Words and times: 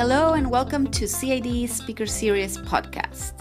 Hello, 0.00 0.32
and 0.32 0.50
welcome 0.50 0.90
to 0.92 1.06
CID 1.06 1.68
Speaker 1.68 2.06
Series 2.06 2.56
podcast. 2.56 3.34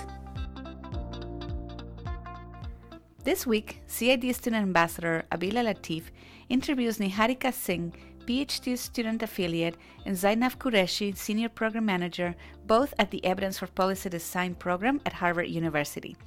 This 3.23 3.47
week, 3.47 3.81
CID 3.87 4.35
student 4.35 4.63
ambassador 4.63 5.23
Abila 5.31 5.63
Latif 5.63 6.11
interviews 6.49 6.97
Niharika 6.97 7.53
Singh, 7.53 7.93
PhD 8.25 8.77
student 8.77 9.23
affiliate, 9.23 9.77
and 10.05 10.17
Zainab 10.17 10.59
Qureshi, 10.59 11.15
senior 11.15 11.47
program 11.47 11.85
manager, 11.85 12.35
both 12.67 12.93
at 12.99 13.09
the 13.09 13.23
Evidence 13.23 13.57
for 13.57 13.67
Policy 13.67 14.09
Design 14.09 14.53
program 14.53 14.99
at 15.05 15.13
Harvard 15.13 15.47
University. 15.47 16.17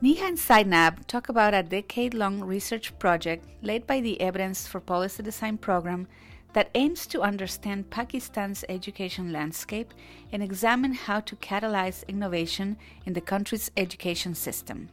Niha 0.00 0.22
and 0.22 0.38
Zainab 0.38 1.04
talk 1.08 1.30
about 1.30 1.52
a 1.52 1.64
decade 1.64 2.14
long 2.14 2.38
research 2.38 2.96
project 3.00 3.44
led 3.62 3.88
by 3.88 3.98
the 3.98 4.20
Evidence 4.20 4.68
for 4.68 4.78
Policy 4.78 5.24
Design 5.24 5.58
program 5.58 6.06
that 6.52 6.70
aims 6.74 7.06
to 7.08 7.22
understand 7.22 7.90
Pakistan's 7.90 8.64
education 8.68 9.32
landscape 9.32 9.92
and 10.32 10.42
examine 10.42 10.94
how 10.94 11.20
to 11.20 11.36
catalyze 11.36 12.06
innovation 12.08 12.76
in 13.06 13.12
the 13.12 13.20
country's 13.20 13.70
education 13.76 14.34
system. 14.34 14.88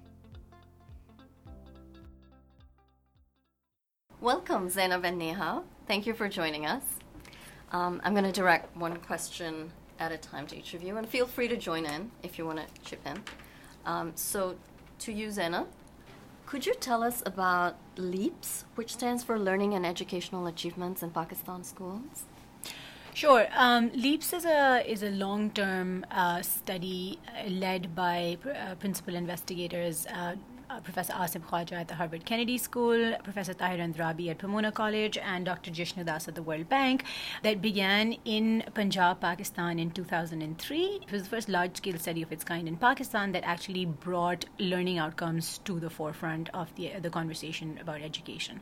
Welcome, 4.21 4.69
Zainab 4.69 5.05
and 5.05 5.19
Neha. 5.19 5.61
Thank 5.87 6.07
you 6.07 6.13
for 6.13 6.27
joining 6.27 6.65
us. 6.65 6.83
Um, 7.71 8.01
I'm 8.03 8.13
going 8.13 8.25
to 8.25 8.31
direct 8.31 8.75
one 8.75 8.95
question 8.97 9.71
at 9.99 10.11
a 10.11 10.17
time 10.17 10.47
to 10.47 10.57
each 10.57 10.73
of 10.73 10.81
you, 10.81 10.97
and 10.97 11.07
feel 11.07 11.25
free 11.25 11.47
to 11.47 11.57
join 11.57 11.85
in 11.85 12.11
if 12.23 12.37
you 12.37 12.45
want 12.45 12.59
to 12.59 12.81
chip 12.83 13.05
in. 13.05 13.21
Um, 13.85 14.11
so, 14.15 14.55
to 14.99 15.11
you, 15.11 15.29
Zainab, 15.29 15.67
could 16.45 16.65
you 16.65 16.73
tell 16.75 17.03
us 17.03 17.23
about 17.25 17.75
LEAPS, 17.97 18.65
which 18.75 18.93
stands 18.93 19.23
for 19.23 19.39
Learning 19.39 19.73
and 19.73 19.85
Educational 19.85 20.47
Achievements 20.47 21.01
in 21.01 21.11
Pakistan 21.11 21.63
Schools? 21.63 22.25
Sure. 23.13 23.47
Um, 23.55 23.91
LEAPS 23.93 24.33
is 24.33 24.45
a 24.45 24.83
is 24.85 25.01
a 25.01 25.09
long 25.09 25.49
term 25.51 26.05
uh, 26.11 26.41
study 26.41 27.17
led 27.47 27.95
by 27.95 28.37
uh, 28.45 28.75
principal 28.75 29.15
investigators 29.15 30.05
uh, 30.07 30.35
uh, 30.69 30.79
Professor 30.79 31.13
Asim 31.13 31.41
Khwaja 31.41 31.73
at 31.73 31.87
the 31.87 31.95
Harvard 31.95 32.25
Kennedy 32.25 32.57
School, 32.57 33.15
Professor 33.23 33.53
Tahir 33.53 33.77
Andrabi 33.77 34.29
at 34.29 34.37
Pomona 34.37 34.71
College, 34.71 35.17
and 35.17 35.45
Dr. 35.45 35.71
Jishnu 35.71 36.05
Das 36.05 36.27
at 36.27 36.35
the 36.35 36.41
World 36.41 36.69
Bank 36.69 37.03
that 37.43 37.61
began 37.61 38.13
in 38.25 38.63
Punjab, 38.73 39.19
Pakistan 39.19 39.79
in 39.79 39.91
2003. 39.91 40.99
It 41.07 41.11
was 41.11 41.23
the 41.23 41.29
first 41.29 41.49
large 41.49 41.77
scale 41.77 41.97
study 41.97 42.21
of 42.21 42.31
its 42.31 42.43
kind 42.43 42.67
in 42.67 42.77
Pakistan 42.77 43.31
that 43.33 43.43
actually 43.43 43.85
brought 43.85 44.45
learning 44.59 44.97
outcomes 44.97 45.59
to 45.65 45.79
the 45.79 45.89
forefront 45.89 46.49
of 46.53 46.73
the, 46.75 46.93
the 47.01 47.09
conversation 47.09 47.77
about 47.81 48.01
education. 48.01 48.61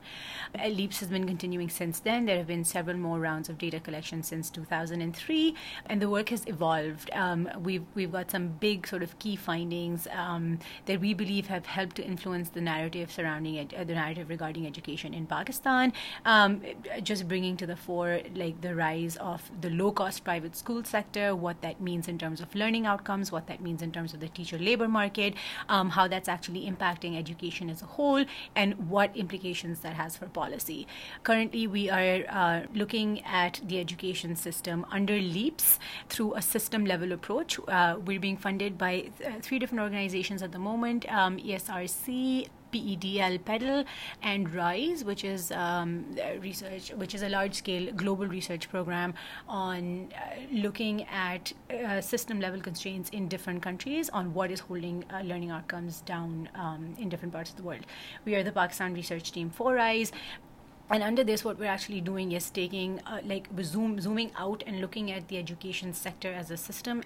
Uh, 0.58 0.68
LEAPS 0.68 1.00
has 1.00 1.10
been 1.10 1.26
continuing 1.26 1.70
since 1.70 2.00
then. 2.00 2.26
There 2.26 2.38
have 2.38 2.48
been 2.48 2.64
several 2.64 2.98
more 2.98 3.20
rounds 3.20 3.50
of 3.50 3.58
data 3.58 3.80
collection 3.80 4.24
since 4.24 4.50
2003, 4.50 5.56
and 5.88 6.02
the 6.02 6.10
work 6.10 6.30
has 6.30 6.46
evolved. 6.48 7.10
Um, 7.14 7.50
we've, 7.60 7.86
we've 7.96 8.12
got 8.12 8.32
some 8.32 8.50
big 8.60 8.88
sort 8.88 9.04
of 9.04 9.18
key 9.20 9.36
findings 9.36 10.08
um, 10.12 10.60
that 10.86 11.00
we 11.00 11.14
believe 11.14 11.48
have 11.48 11.66
helped 11.66 11.93
to 11.96 12.04
influence 12.04 12.50
the 12.50 12.62
narrative 12.62 13.12
surrounding 13.12 13.56
it, 13.56 13.74
uh, 13.74 13.84
the 13.84 13.94
narrative 13.94 14.30
regarding 14.30 14.66
education 14.66 15.14
in 15.14 15.26
Pakistan. 15.26 15.94
Um, 16.26 16.62
just 17.02 17.28
bringing 17.28 17.58
to 17.58 17.66
the 17.66 17.76
fore 17.76 18.22
like 18.36 18.62
the 18.62 18.76
rise 18.76 19.16
of 19.18 19.50
the 19.62 19.70
low-cost 19.70 20.24
private 20.24 20.56
school 20.56 20.84
sector, 20.84 21.36
what 21.36 21.62
that 21.62 21.82
means 21.82 22.08
in 22.08 22.18
terms 22.18 22.42
of 22.42 22.54
learning 22.56 22.86
outcomes, 22.86 23.32
what 23.32 23.48
that 23.48 23.62
means 23.62 23.82
in 23.82 23.92
terms 23.92 24.14
of 24.14 24.20
the 24.20 24.28
teacher 24.30 24.58
labor 24.58 24.88
market, 24.88 25.34
um, 25.70 25.90
how 25.90 26.08
that's 26.08 26.28
actually 26.28 26.70
impacting 26.70 27.18
education 27.18 27.70
as 27.70 27.82
a 27.82 27.86
whole, 27.86 28.26
and 28.56 28.90
what 28.90 29.16
implications 29.16 29.80
that 29.82 29.94
has 29.94 30.18
for 30.18 30.28
policy. 30.28 30.88
Currently, 31.24 31.68
we 31.68 31.90
are 31.90 32.24
uh, 32.30 32.62
looking 32.74 33.22
at 33.26 33.62
the 33.64 33.80
education 33.80 34.36
system 34.36 34.86
under 34.92 35.14
LEAPS 35.14 35.80
through 36.10 36.34
a 36.36 36.42
system-level 36.42 37.12
approach. 37.12 37.60
Uh, 37.68 37.98
we're 38.06 38.20
being 38.20 38.38
funded 38.38 38.78
by 38.78 39.10
uh, 39.26 39.32
three 39.42 39.60
different 39.60 39.82
organizations 39.82 40.42
at 40.42 40.52
the 40.52 40.60
moment: 40.60 41.12
um, 41.12 41.38
ESR 41.38 41.83
IRC, 41.84 42.48
PEDL 42.72 43.44
Pedal, 43.46 43.84
and 44.22 44.54
RISE, 44.54 45.04
which 45.04 45.24
is 45.24 45.52
um, 45.52 46.06
research, 46.40 46.92
which 46.92 47.14
is 47.14 47.22
a 47.22 47.30
large-scale 47.30 47.94
global 47.94 48.28
research 48.28 48.70
program 48.70 49.14
on 49.48 50.12
uh, 50.16 50.40
looking 50.52 51.04
at 51.04 51.54
uh, 51.72 52.02
system-level 52.02 52.62
constraints 52.62 53.10
in 53.12 53.28
different 53.28 53.62
countries 53.62 54.10
on 54.10 54.34
what 54.34 54.50
is 54.50 54.60
holding 54.60 55.06
uh, 55.14 55.22
learning 55.22 55.52
outcomes 55.52 56.02
down 56.02 56.50
um, 56.56 56.96
in 56.98 57.10
different 57.10 57.34
parts 57.34 57.52
of 57.52 57.58
the 57.58 57.64
world. 57.64 57.86
We 58.26 58.36
are 58.36 58.44
the 58.44 58.52
Pakistan 58.52 58.94
research 58.94 59.32
team 59.32 59.50
for 59.50 59.74
RISE 59.74 60.12
and 60.90 61.02
under 61.02 61.24
this 61.24 61.44
what 61.46 61.58
we're 61.58 61.66
actually 61.66 62.02
doing 62.02 62.34
is 62.34 62.50
taking 62.50 63.00
uh, 63.08 63.20
like 63.26 63.48
zoom 63.62 64.00
zooming 64.02 64.32
out 64.38 64.64
and 64.68 64.82
looking 64.82 65.12
at 65.12 65.28
the 65.30 65.38
education 65.38 65.94
sector 65.94 66.32
as 66.32 66.52
a 66.52 66.58
system 66.58 67.02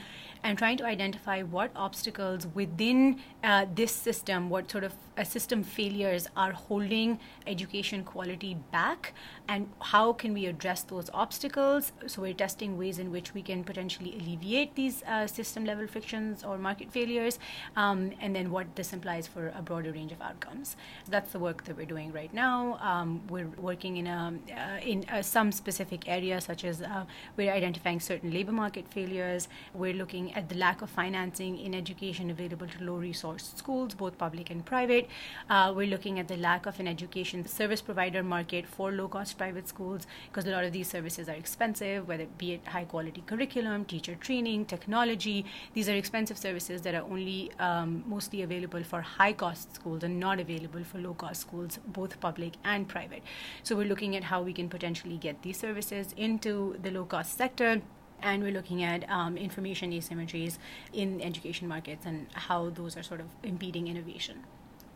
and 0.48 0.58
trying 0.58 0.78
to 0.78 0.86
identify 0.86 1.42
what 1.42 1.72
obstacles 1.76 2.48
within 2.54 3.20
uh, 3.44 3.66
this 3.76 3.92
system 3.92 4.50
what 4.50 4.72
sort 4.72 4.86
of 4.86 4.94
uh, 5.18 5.24
system 5.24 5.62
failures 5.62 6.30
are 6.38 6.54
holding 6.54 7.20
education 7.46 8.02
quality 8.04 8.56
back 8.72 9.14
and 9.50 9.70
how 9.82 10.14
can 10.14 10.34
we 10.34 10.46
address 10.46 10.84
those 10.84 11.10
obstacles? 11.14 11.92
So 12.06 12.22
we're 12.22 12.34
testing 12.34 12.78
ways 12.78 13.00
in 13.00 13.12
which 13.12 13.34
we 13.34 13.42
can 13.42 13.64
potentially 13.64 14.16
alleviate 14.20 14.76
these 14.76 15.04
uh, 15.04 15.28
system 15.28 15.66
level 15.66 15.88
frictions 15.88 16.44
or 16.44 16.58
market 16.58 16.92
failures 16.92 17.40
um, 17.76 18.12
and 18.22 18.36
then 18.36 18.52
what 18.52 18.76
this 18.76 18.94
implies 18.94 19.28
for 19.28 19.52
a 19.58 19.62
broader 19.62 19.92
range 19.92 20.12
of 20.12 20.22
outcomes. 20.22 20.76
That's 21.10 21.32
the 21.32 21.40
work 21.40 21.66
that 21.66 21.76
we're 21.76 21.86
doing 21.86 22.12
right 22.14 22.34
now. 22.34 22.78
Um, 22.82 23.22
we're 23.28 23.50
working 23.58 23.98
in 23.98 24.08
a 24.08 24.34
uh, 24.52 24.80
in 24.82 25.06
uh, 25.12 25.22
some 25.22 25.52
specific 25.52 26.08
areas, 26.08 26.46
such 26.46 26.64
as 26.64 26.82
uh, 26.82 27.06
we're 27.36 27.52
identifying 27.52 28.00
certain 28.00 28.32
labor 28.32 28.52
market 28.52 28.88
failures. 28.88 29.48
We're 29.74 29.94
looking 29.94 30.34
at 30.38 30.50
the 30.50 30.56
lack 30.56 30.84
of 30.84 30.90
financing 30.90 31.58
in 31.58 31.74
education 31.74 32.30
available 32.30 32.68
to 32.68 32.84
low-resource 32.84 33.54
schools, 33.56 33.96
both 33.96 34.18
public 34.20 34.52
and 34.52 34.64
private. 34.64 35.10
Uh, 35.50 35.74
we're 35.76 35.88
looking 35.88 36.20
at 36.20 36.28
the 36.28 36.38
lack 36.38 36.68
of 36.68 36.80
an 36.80 36.88
education 36.88 37.46
service 37.48 37.82
provider 37.82 38.22
market 38.22 38.68
for 38.68 38.92
low-cost 38.92 39.36
private 39.36 39.68
schools 39.68 40.06
because 40.30 40.46
a 40.46 40.52
lot 40.52 40.64
of 40.64 40.72
these 40.72 40.88
services 40.88 41.28
are 41.28 41.34
expensive, 41.34 42.08
whether 42.08 42.24
it 42.24 42.38
be 42.38 42.54
it 42.54 42.68
high-quality 42.68 43.24
curriculum, 43.26 43.84
teacher 43.86 44.14
training, 44.14 44.66
technology. 44.66 45.44
These 45.74 45.90
are 45.90 45.96
expensive 45.96 46.38
services 46.38 46.84
that 46.84 46.94
are 46.94 47.06
only 47.10 47.52
um, 47.58 48.04
mostly 48.06 48.44
available 48.44 48.84
for 48.84 49.02
high-cost 49.02 49.74
schools 49.74 50.04
and 50.04 50.20
not 50.20 50.40
available 50.40 50.84
for 50.84 51.00
low-cost 51.00 51.42
schools, 51.42 51.80
both 51.88 52.20
public 52.20 52.54
and 52.64 52.88
private. 52.88 53.24
So 53.64 53.76
we're 53.76 53.88
looking 53.88 54.16
at 54.16 54.26
how 54.26 54.44
we 54.44 54.54
can 54.54 54.70
potentially 54.70 55.18
get 55.18 55.42
these 55.42 55.58
services 55.58 56.14
into 56.16 56.78
the 56.84 56.92
low 56.92 57.06
cost 57.06 57.36
sector. 57.36 57.82
And 58.22 58.44
we're 58.44 58.52
looking 58.52 58.84
at 58.84 59.10
um, 59.10 59.38
information 59.38 59.92
asymmetries 59.92 60.58
in 60.94 61.22
education 61.22 61.68
markets 61.68 62.06
and 62.06 62.28
how 62.34 62.70
those 62.70 62.98
are 62.98 63.04
sort 63.04 63.20
of 63.20 63.28
impeding 63.44 63.88
innovation. 63.88 64.44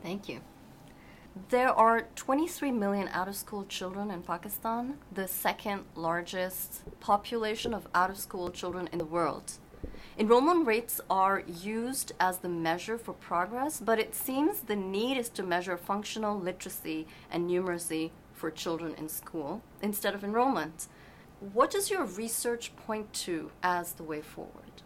Thank 0.02 0.28
you. 0.28 0.42
There 1.50 1.70
are 1.70 2.08
23 2.16 2.72
million 2.72 3.08
out 3.08 3.30
of 3.30 3.36
school 3.38 3.64
children 3.66 4.12
in 4.12 4.22
Pakistan, 4.22 4.98
the 5.14 5.30
second 5.30 5.86
largest 5.96 6.82
population 7.00 7.74
of 7.74 7.88
out 7.96 8.10
of 8.10 8.18
school 8.18 8.50
children 8.50 8.90
in 8.92 8.98
the 8.98 9.06
world. 9.06 9.54
Enrollment 10.18 10.68
rates 10.68 11.00
are 11.10 11.42
used 11.48 12.12
as 12.20 12.40
the 12.40 12.50
measure 12.50 12.98
for 12.98 13.14
progress, 13.14 13.80
but 13.80 13.98
it 13.98 14.14
seems 14.14 14.62
the 14.62 14.76
need 14.76 15.18
is 15.18 15.30
to 15.30 15.42
measure 15.42 15.78
functional 15.78 16.38
literacy 16.38 17.08
and 17.32 17.50
numeracy 17.50 18.12
for 18.34 18.52
children 18.52 18.94
in 18.96 19.08
school 19.08 19.62
instead 19.82 20.14
of 20.14 20.24
enrollment. 20.24 20.88
What 21.54 21.72
does 21.72 21.90
your 21.90 22.06
research 22.06 22.76
point 22.76 23.12
to 23.26 23.50
as 23.64 23.94
the 23.94 24.04
way 24.04 24.22
forward? 24.22 24.84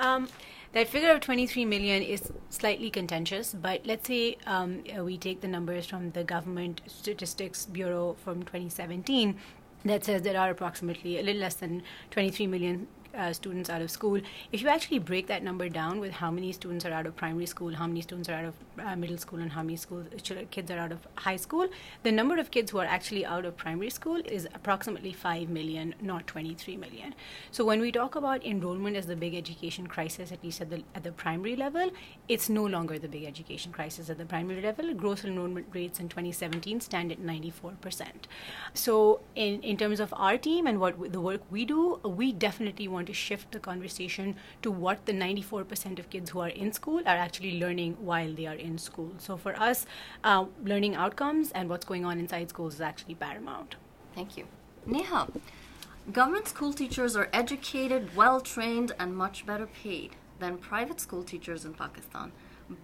Um, 0.00 0.28
that 0.72 0.88
figure 0.88 1.10
of 1.10 1.20
23 1.20 1.66
million 1.66 2.02
is 2.02 2.32
slightly 2.48 2.88
contentious, 2.88 3.52
but 3.52 3.84
let's 3.84 4.08
say 4.08 4.38
um, 4.46 4.82
we 5.02 5.18
take 5.18 5.42
the 5.42 5.48
numbers 5.48 5.84
from 5.84 6.12
the 6.12 6.24
Government 6.24 6.80
Statistics 6.86 7.66
Bureau 7.66 8.16
from 8.24 8.44
2017 8.44 9.36
that 9.84 10.04
says 10.04 10.22
there 10.22 10.40
are 10.40 10.50
approximately 10.50 11.18
a 11.18 11.22
little 11.22 11.40
less 11.40 11.54
than 11.54 11.82
23 12.10 12.46
million 12.46 12.88
uh, 13.16 13.32
students 13.32 13.70
out 13.70 13.82
of 13.82 13.90
school, 13.90 14.20
if 14.52 14.62
you 14.62 14.68
actually 14.68 14.98
break 14.98 15.26
that 15.26 15.42
number 15.42 15.68
down 15.68 16.00
with 16.00 16.12
how 16.12 16.30
many 16.30 16.52
students 16.52 16.84
are 16.84 16.92
out 16.92 17.06
of 17.06 17.16
primary 17.16 17.46
school, 17.46 17.74
how 17.74 17.86
many 17.86 18.00
students 18.00 18.28
are 18.28 18.34
out 18.34 18.44
of 18.44 18.54
uh, 18.78 18.96
middle 18.96 19.18
school, 19.18 19.40
and 19.40 19.52
how 19.52 19.62
many 19.62 19.76
school, 19.76 20.04
kids 20.50 20.70
are 20.70 20.78
out 20.78 20.92
of 20.92 21.06
high 21.16 21.36
school, 21.36 21.68
the 22.02 22.12
number 22.12 22.38
of 22.38 22.50
kids 22.50 22.70
who 22.70 22.78
are 22.78 22.84
actually 22.84 23.24
out 23.24 23.44
of 23.44 23.56
primary 23.56 23.90
school 23.90 24.20
is 24.24 24.46
approximately 24.54 25.12
5 25.12 25.48
million, 25.48 25.94
not 26.00 26.26
23 26.26 26.76
million. 26.76 27.14
So 27.50 27.64
when 27.64 27.80
we 27.80 27.92
talk 27.92 28.14
about 28.14 28.44
enrollment 28.44 28.96
as 28.96 29.06
the 29.06 29.16
big 29.16 29.34
education 29.34 29.86
crisis, 29.86 30.32
at 30.32 30.42
least 30.44 30.60
at 30.60 30.70
the, 30.70 30.82
at 30.94 31.04
the 31.04 31.12
primary 31.12 31.56
level, 31.56 31.90
it's 32.28 32.48
no 32.48 32.64
longer 32.64 32.98
the 32.98 33.08
big 33.08 33.24
education 33.24 33.72
crisis 33.72 34.10
at 34.10 34.18
the 34.18 34.26
primary 34.26 34.60
level. 34.60 34.92
Gross 34.94 35.24
enrollment 35.24 35.66
rates 35.72 36.00
in 36.00 36.08
2017 36.08 36.80
stand 36.80 37.12
at 37.12 37.20
94%. 37.20 38.06
So 38.74 39.20
in, 39.34 39.62
in 39.62 39.76
terms 39.76 40.00
of 40.00 40.12
our 40.16 40.36
team 40.36 40.66
and 40.66 40.80
what 40.80 41.12
the 41.12 41.20
work 41.20 41.40
we 41.50 41.64
do, 41.64 42.00
we 42.04 42.32
definitely 42.32 42.88
want 42.88 42.97
to 43.06 43.12
shift 43.12 43.52
the 43.52 43.58
conversation 43.58 44.36
to 44.62 44.70
what 44.70 45.06
the 45.06 45.12
94% 45.12 45.98
of 45.98 46.10
kids 46.10 46.30
who 46.30 46.40
are 46.40 46.48
in 46.48 46.72
school 46.72 47.00
are 47.00 47.16
actually 47.16 47.58
learning 47.58 47.96
while 48.00 48.32
they 48.32 48.46
are 48.46 48.54
in 48.54 48.78
school. 48.78 49.12
So 49.18 49.36
for 49.36 49.58
us, 49.58 49.86
uh, 50.24 50.46
learning 50.64 50.94
outcomes 50.94 51.50
and 51.52 51.68
what's 51.68 51.84
going 51.84 52.04
on 52.04 52.18
inside 52.18 52.48
schools 52.48 52.74
is 52.74 52.80
actually 52.80 53.14
paramount. 53.14 53.76
Thank 54.14 54.36
you. 54.36 54.46
Neha, 54.86 55.28
Government 56.12 56.48
school 56.48 56.72
teachers 56.72 57.14
are 57.16 57.28
educated, 57.34 58.16
well 58.16 58.40
trained, 58.40 58.92
and 58.98 59.14
much 59.14 59.44
better 59.44 59.66
paid 59.66 60.16
than 60.38 60.56
private 60.56 61.00
school 61.00 61.22
teachers 61.22 61.66
in 61.66 61.74
Pakistan, 61.74 62.32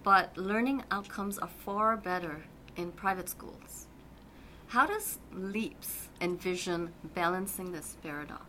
but 0.03 0.37
learning 0.37 0.83
outcomes 0.91 1.39
are 1.39 1.47
far 1.47 1.97
better 1.97 2.43
in 2.75 2.91
private 2.91 3.27
schools. 3.27 3.87
How 4.67 4.85
does 4.85 5.17
LEAPS 5.33 6.09
envision 6.21 6.93
balancing 7.15 7.71
this 7.71 7.97
paradox? 8.03 8.45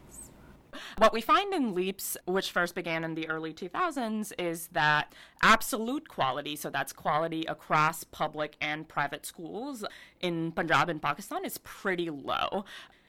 What 0.99 1.13
we 1.13 1.21
find 1.21 1.53
in 1.53 1.75
LEAPS, 1.75 2.17
which 2.27 2.51
first 2.51 2.75
began 2.75 3.05
in 3.05 3.15
the 3.15 3.29
early 3.29 3.53
2000s, 3.53 4.33
is 4.39 4.69
that 4.69 5.13
absolute 5.43 6.09
quality, 6.09 6.57
so 6.57 6.71
that's 6.71 6.93
quality 6.93 7.45
across 7.47 8.05
public 8.05 8.57
and 8.61 8.89
private 8.89 9.27
schools 9.27 9.85
in 10.21 10.53
Punjab 10.53 10.89
and 10.89 11.01
Pakistan, 11.01 11.45
is 11.45 11.59
pretty 11.59 12.11
low. 12.11 12.65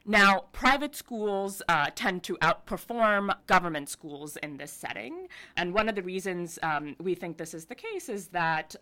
Now, 0.09 0.45
private 0.53 0.95
schools 0.95 1.61
uh, 1.67 1.87
tend 1.93 2.23
to 2.23 2.37
outperform 2.37 3.35
government 3.45 3.89
schools 3.89 4.37
in 4.37 4.55
this 4.55 4.71
setting. 4.71 5.27
And 5.57 5.73
one 5.73 5.89
of 5.89 5.95
the 5.95 6.01
reasons 6.01 6.57
um, 6.63 6.95
we 6.97 7.13
think 7.13 7.37
this 7.37 7.53
is 7.53 7.65
the 7.65 7.75
case 7.75 8.07
is 8.07 8.29
that 8.29 8.77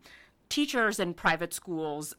teachers 0.49 0.99
in 0.99 1.15
private 1.15 1.51
schools 1.51 2.13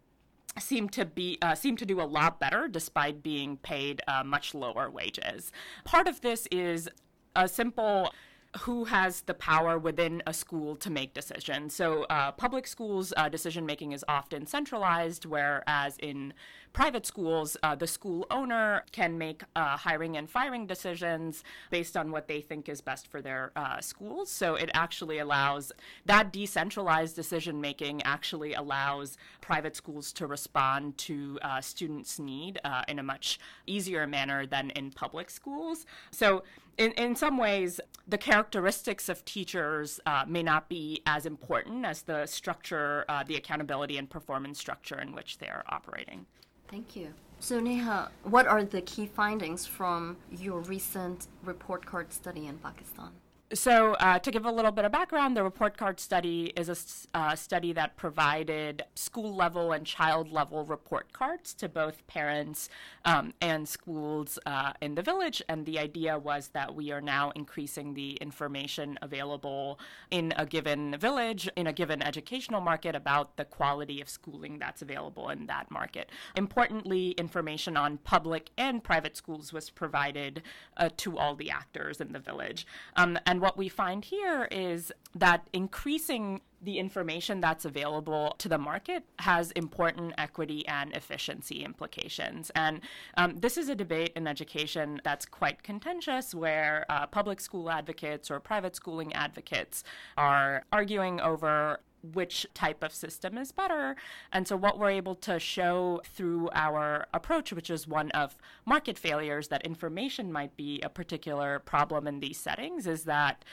seem 0.58 0.88
to 0.90 1.04
be 1.04 1.38
uh, 1.42 1.54
seem 1.54 1.76
to 1.76 1.86
do 1.86 2.00
a 2.00 2.04
lot 2.04 2.40
better 2.40 2.68
despite 2.68 3.22
being 3.22 3.56
paid 3.58 4.00
uh, 4.08 4.22
much 4.24 4.54
lower 4.54 4.90
wages. 4.90 5.52
Part 5.84 6.08
of 6.08 6.20
this 6.20 6.46
is 6.50 6.88
a 7.34 7.48
simple 7.48 8.12
who 8.60 8.84
has 8.84 9.22
the 9.22 9.34
power 9.34 9.78
within 9.78 10.22
a 10.26 10.32
school 10.32 10.76
to 10.76 10.90
make 10.90 11.12
decisions. 11.14 11.74
So, 11.74 12.04
uh, 12.04 12.32
public 12.32 12.66
schools' 12.66 13.12
uh, 13.16 13.28
decision 13.28 13.66
making 13.66 13.92
is 13.92 14.04
often 14.08 14.46
centralized, 14.46 15.26
whereas 15.26 15.96
in 15.98 16.32
private 16.76 17.06
schools, 17.06 17.56
uh, 17.62 17.74
the 17.74 17.86
school 17.86 18.26
owner 18.30 18.84
can 18.92 19.16
make 19.16 19.42
uh, 19.56 19.78
hiring 19.78 20.18
and 20.18 20.28
firing 20.28 20.66
decisions 20.66 21.42
based 21.70 21.96
on 21.96 22.12
what 22.12 22.28
they 22.28 22.42
think 22.42 22.68
is 22.68 22.82
best 22.82 23.08
for 23.08 23.22
their 23.22 23.50
uh, 23.56 23.80
schools. 23.80 24.30
So 24.30 24.56
it 24.56 24.68
actually 24.74 25.18
allows 25.18 25.72
that 26.04 26.34
decentralized 26.34 27.16
decision 27.16 27.62
making 27.62 28.02
actually 28.02 28.52
allows 28.52 29.16
private 29.40 29.74
schools 29.74 30.12
to 30.12 30.26
respond 30.26 30.98
to 30.98 31.38
uh, 31.40 31.62
students' 31.62 32.18
need 32.18 32.60
uh, 32.62 32.82
in 32.88 32.98
a 32.98 33.02
much 33.02 33.40
easier 33.66 34.06
manner 34.06 34.44
than 34.44 34.68
in 34.72 34.90
public 34.90 35.30
schools. 35.30 35.86
So 36.10 36.42
in, 36.76 36.92
in 36.92 37.16
some 37.16 37.38
ways, 37.38 37.80
the 38.06 38.18
characteristics 38.18 39.08
of 39.08 39.24
teachers 39.24 39.98
uh, 40.04 40.24
may 40.28 40.42
not 40.42 40.68
be 40.68 41.00
as 41.06 41.24
important 41.24 41.86
as 41.86 42.02
the 42.02 42.26
structure, 42.26 43.06
uh, 43.08 43.24
the 43.24 43.36
accountability 43.36 43.96
and 43.96 44.10
performance 44.10 44.58
structure 44.58 45.00
in 45.00 45.14
which 45.14 45.38
they're 45.38 45.64
operating. 45.70 46.26
Thank 46.68 46.96
you. 46.96 47.14
So, 47.38 47.60
Neha, 47.60 48.10
what 48.22 48.46
are 48.46 48.64
the 48.64 48.80
key 48.80 49.06
findings 49.06 49.66
from 49.66 50.16
your 50.30 50.60
recent 50.60 51.26
report 51.44 51.84
card 51.84 52.12
study 52.12 52.46
in 52.46 52.58
Pakistan? 52.58 53.10
So, 53.52 53.92
uh, 54.00 54.18
to 54.18 54.30
give 54.32 54.44
a 54.44 54.50
little 54.50 54.72
bit 54.72 54.84
of 54.84 54.90
background, 54.90 55.36
the 55.36 55.44
report 55.44 55.76
card 55.76 56.00
study 56.00 56.52
is 56.56 56.68
a 56.68 57.16
uh, 57.16 57.36
study 57.36 57.72
that 57.74 57.96
provided 57.96 58.82
school 58.96 59.36
level 59.36 59.70
and 59.70 59.86
child 59.86 60.32
level 60.32 60.64
report 60.64 61.12
cards 61.12 61.54
to 61.54 61.68
both 61.68 62.04
parents 62.08 62.68
um, 63.04 63.34
and 63.40 63.68
schools 63.68 64.36
uh, 64.46 64.72
in 64.80 64.96
the 64.96 65.02
village. 65.02 65.40
And 65.48 65.64
the 65.64 65.78
idea 65.78 66.18
was 66.18 66.48
that 66.54 66.74
we 66.74 66.90
are 66.90 67.00
now 67.00 67.30
increasing 67.36 67.94
the 67.94 68.14
information 68.14 68.98
available 69.00 69.78
in 70.10 70.34
a 70.36 70.44
given 70.44 70.96
village, 70.98 71.48
in 71.54 71.68
a 71.68 71.72
given 71.72 72.02
educational 72.02 72.60
market, 72.60 72.96
about 72.96 73.36
the 73.36 73.44
quality 73.44 74.00
of 74.00 74.08
schooling 74.08 74.58
that's 74.58 74.82
available 74.82 75.28
in 75.28 75.46
that 75.46 75.70
market. 75.70 76.10
Importantly, 76.34 77.10
information 77.12 77.76
on 77.76 77.98
public 77.98 78.50
and 78.58 78.82
private 78.82 79.16
schools 79.16 79.52
was 79.52 79.70
provided 79.70 80.42
uh, 80.78 80.88
to 80.96 81.16
all 81.16 81.36
the 81.36 81.48
actors 81.48 82.00
in 82.00 82.10
the 82.12 82.18
village. 82.18 82.66
Um, 82.96 83.16
and 83.24 83.35
and 83.36 83.42
what 83.42 83.58
we 83.58 83.68
find 83.68 84.02
here 84.02 84.48
is 84.50 84.90
that 85.14 85.46
increasing 85.52 86.40
the 86.62 86.78
information 86.78 87.38
that's 87.38 87.66
available 87.66 88.34
to 88.38 88.48
the 88.48 88.56
market 88.56 89.04
has 89.18 89.50
important 89.50 90.14
equity 90.16 90.66
and 90.66 90.96
efficiency 90.96 91.62
implications. 91.62 92.50
And 92.54 92.80
um, 93.18 93.36
this 93.36 93.58
is 93.58 93.68
a 93.68 93.74
debate 93.74 94.12
in 94.16 94.26
education 94.26 95.02
that's 95.04 95.26
quite 95.26 95.62
contentious, 95.62 96.34
where 96.34 96.86
uh, 96.88 97.06
public 97.08 97.42
school 97.42 97.68
advocates 97.70 98.30
or 98.30 98.40
private 98.40 98.74
schooling 98.74 99.12
advocates 99.12 99.84
are 100.16 100.64
arguing 100.72 101.20
over 101.20 101.80
which 102.14 102.46
type 102.54 102.82
of 102.82 102.92
system 102.92 103.38
is 103.38 103.52
better. 103.52 103.96
And 104.32 104.46
so, 104.46 104.56
what 104.56 104.78
we're 104.78 104.90
able 104.90 105.14
to 105.16 105.38
show 105.38 106.00
through 106.04 106.50
our 106.52 107.06
approach, 107.12 107.52
which 107.52 107.70
is 107.70 107.86
one 107.86 108.10
of 108.12 108.36
market 108.64 108.98
failures, 108.98 109.48
that 109.48 109.64
information 109.64 110.32
might 110.32 110.56
be 110.56 110.80
a 110.82 110.88
particular 110.88 111.58
problem 111.58 112.06
in 112.06 112.20
these 112.20 112.38
settings, 112.38 112.86
is 112.86 113.04
that 113.04 113.44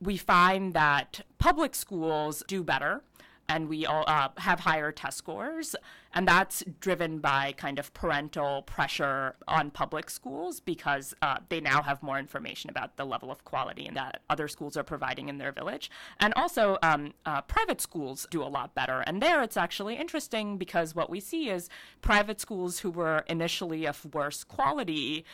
we 0.00 0.16
find 0.16 0.74
that 0.74 1.22
public 1.38 1.74
schools 1.74 2.42
do 2.46 2.62
better 2.62 3.02
and 3.48 3.68
we 3.68 3.86
all 3.86 4.04
uh, 4.06 4.28
have 4.38 4.60
higher 4.60 4.92
test 4.92 5.18
scores 5.18 5.74
and 6.14 6.26
that's 6.26 6.64
driven 6.80 7.18
by 7.18 7.52
kind 7.56 7.78
of 7.78 7.92
parental 7.94 8.62
pressure 8.62 9.36
on 9.46 9.70
public 9.70 10.10
schools 10.10 10.60
because 10.60 11.14
uh, 11.22 11.36
they 11.48 11.60
now 11.60 11.82
have 11.82 12.02
more 12.02 12.18
information 12.18 12.70
about 12.70 12.96
the 12.96 13.04
level 13.04 13.30
of 13.30 13.44
quality 13.44 13.90
that 13.94 14.20
other 14.30 14.48
schools 14.48 14.76
are 14.76 14.82
providing 14.82 15.28
in 15.28 15.38
their 15.38 15.52
village. 15.52 15.90
And 16.20 16.32
also, 16.34 16.78
um, 16.82 17.12
uh, 17.26 17.42
private 17.42 17.80
schools 17.80 18.26
do 18.30 18.42
a 18.42 18.46
lot 18.48 18.74
better. 18.74 19.00
And 19.06 19.22
there 19.22 19.42
it's 19.42 19.56
actually 19.56 19.96
interesting 19.96 20.56
because 20.56 20.94
what 20.94 21.10
we 21.10 21.20
see 21.20 21.50
is 21.50 21.68
private 22.00 22.40
schools 22.40 22.80
who 22.80 22.90
were 22.90 23.24
initially 23.28 23.86
of 23.86 24.06
worse 24.14 24.44
quality 24.44 25.24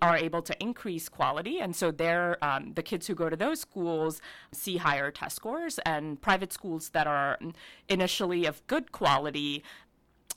are 0.00 0.16
able 0.16 0.42
to 0.42 0.56
increase 0.62 1.08
quality. 1.08 1.60
And 1.60 1.74
so 1.74 1.90
they're, 1.90 2.42
um, 2.44 2.72
the 2.74 2.82
kids 2.82 3.06
who 3.06 3.14
go 3.14 3.28
to 3.28 3.36
those 3.36 3.60
schools 3.60 4.20
see 4.52 4.76
higher 4.76 5.10
test 5.10 5.36
scores, 5.36 5.78
and 5.80 6.20
private 6.20 6.52
schools 6.52 6.90
that 6.90 7.06
are 7.06 7.38
initially 7.88 8.44
of 8.44 8.66
good 8.66 8.92
quality 8.92 9.62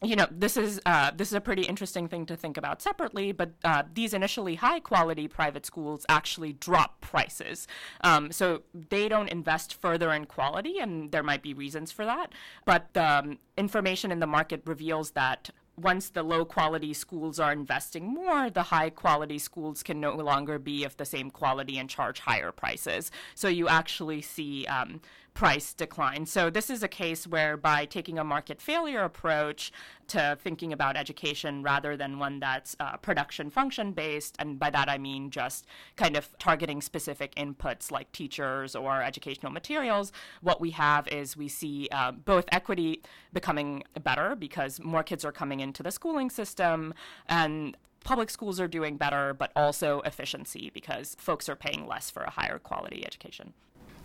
you 0.04 0.16
know, 0.16 0.28
this 0.30 0.58
is 0.58 0.82
uh, 0.86 1.12
this 1.16 1.30
is 1.30 1.34
a 1.34 1.42
pretty 1.42 1.64
interesting 1.64 2.08
thing 2.08 2.26
to 2.26 2.36
think 2.36 2.58
about 2.58 2.82
separately. 2.82 3.32
But 3.32 3.52
uh, 3.64 3.84
these 3.94 4.14
initially 4.14 4.56
high 4.56 4.80
quality 4.80 5.28
private 5.28 5.66
schools 5.66 6.06
actually 6.10 6.54
drop 6.54 7.02
prices, 7.02 7.68
um, 8.02 8.32
so 8.32 8.64
they 8.74 9.08
don't 9.08 9.30
invest 9.30 9.74
further 9.74 10.12
in 10.12 10.26
quality, 10.26 10.80
and 10.80 11.12
there 11.12 11.24
might 11.24 11.42
be 11.42 11.54
reasons 11.54 11.92
for 11.92 12.06
that. 12.06 12.34
But 12.66 12.96
um, 12.98 13.40
information 13.58 14.12
in 14.12 14.20
the 14.20 14.28
market 14.28 14.62
reveals 14.66 15.12
that 15.12 15.50
once 15.76 16.10
the 16.10 16.22
low 16.22 16.46
quality 16.46 16.94
schools 16.94 17.40
are 17.40 17.52
investing 17.52 18.06
more, 18.06 18.50
the 18.50 18.64
high 18.64 18.90
quality 18.90 19.40
schools 19.40 19.82
can 19.82 20.00
no 20.00 20.16
longer 20.16 20.60
be 20.60 20.84
of 20.84 20.96
the 20.98 21.06
same 21.06 21.32
quality 21.32 21.78
and 21.80 21.90
charge 21.90 22.20
higher 22.20 22.52
prices. 22.52 23.10
So 23.34 23.48
you 23.48 23.68
actually 23.68 24.22
see 24.22 24.66
um, 24.68 25.02
price 25.34 25.74
decline. 25.74 26.26
So 26.26 26.50
this 26.50 26.70
is 26.70 26.84
a 26.84 26.88
case 26.88 27.26
where 27.26 27.58
by 27.58 27.86
taking 27.86 28.20
a 28.20 28.24
market 28.24 28.62
failure 28.62 29.04
approach 29.04 29.72
to 30.08 30.38
thinking 30.42 30.72
about 30.72 30.96
education 30.96 31.64
rather 31.64 31.98
than 31.98 32.20
one 32.20 32.40
that's 32.40 32.76
uh, 32.80 32.98
production 32.98 33.50
function 33.50 33.94
based, 33.94 34.36
and 34.38 34.60
by 34.60 34.70
that 34.70 34.90
I 34.90 34.98
mean 34.98 35.32
just 35.32 35.66
kind 35.96 36.16
of 36.16 36.30
targeting 36.38 36.82
specific 36.82 37.34
inputs 37.36 37.92
like 37.92 38.12
teachers 38.12 38.76
or 38.76 39.02
educational 39.02 39.52
materials, 39.52 40.12
what 40.42 40.62
we 40.62 40.72
have 40.72 41.08
is 41.08 41.36
we 41.36 41.48
see 41.48 41.88
uh, 41.92 42.12
both 42.12 42.46
equity 42.52 43.02
becoming 43.32 43.84
better 44.04 44.36
because 44.36 44.80
more 44.82 45.04
kids 45.04 45.26
are 45.26 45.32
coming 45.32 45.60
into 45.60 45.82
the 45.82 45.92
schooling 45.92 46.30
system 46.30 46.94
and 47.28 47.76
public 48.04 48.30
schools 48.30 48.60
are 48.60 48.68
doing 48.68 48.98
better, 48.98 49.34
but 49.34 49.52
also 49.56 50.02
efficiency 50.02 50.70
because 50.74 51.16
folks 51.20 51.50
are 51.50 51.56
paying 51.56 51.88
less 51.88 52.10
for 52.10 52.24
a 52.24 52.30
higher 52.30 52.60
quality 52.60 53.06
education. 53.06 53.54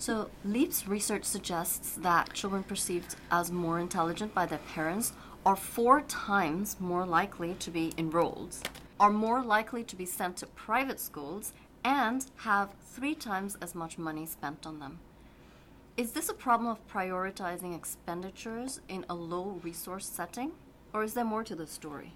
So, 0.01 0.31
LEAP's 0.45 0.87
research 0.87 1.25
suggests 1.25 1.95
that 1.97 2.33
children 2.33 2.63
perceived 2.63 3.17
as 3.33 3.51
more 3.51 3.81
intelligent 3.81 4.33
by 4.33 4.47
their 4.47 4.61
parents 4.61 5.13
are 5.45 5.57
four 5.57 6.03
times 6.03 6.77
more 6.79 7.05
likely 7.05 7.55
to 7.55 7.71
be 7.73 7.93
enrolled, 7.99 8.57
are 9.01 9.11
more 9.11 9.43
likely 9.43 9.83
to 9.83 9.97
be 9.97 10.07
sent 10.07 10.37
to 10.37 10.47
private 10.47 11.01
schools, 11.01 11.53
and 11.83 12.27
have 12.37 12.75
three 12.81 13.15
times 13.15 13.57
as 13.61 13.75
much 13.75 13.99
money 13.99 14.25
spent 14.25 14.67
on 14.67 14.79
them. 14.79 15.01
Is 15.97 16.13
this 16.13 16.29
a 16.29 16.35
problem 16.35 16.71
of 16.71 16.87
prioritizing 16.87 17.75
expenditures 17.75 18.81
in 18.89 19.05
a 19.11 19.17
low 19.17 19.59
resource 19.65 20.07
setting, 20.07 20.53
or 20.93 21.03
is 21.03 21.15
there 21.15 21.25
more 21.25 21.43
to 21.43 21.57
the 21.57 21.67
story? 21.67 22.13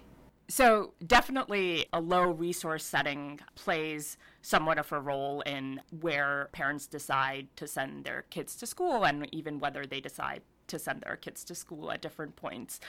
So, 0.55 0.93
definitely 1.03 1.87
a 1.93 1.99
low 1.99 2.29
resource 2.29 2.85
setting 2.85 3.39
plays 3.55 4.17
somewhat 4.43 4.77
of 4.77 4.91
a 4.91 4.99
role 4.99 5.41
in 5.47 5.81
where 5.99 6.49
parents 6.51 6.85
decide 6.85 7.47
to 7.55 7.65
send 7.65 8.05
their 8.05 8.25
kids 8.29 8.55
to 8.57 8.67
school 8.67 9.03
and 9.03 9.27
even 9.33 9.57
whether 9.57 9.87
they 9.87 9.99
decide 9.99 10.43
to 10.67 10.77
send 10.77 11.01
their 11.01 11.15
kids 11.15 11.43
to 11.45 11.55
school 11.55 11.91
at 11.91 12.03
different 12.03 12.35
points 12.35 12.79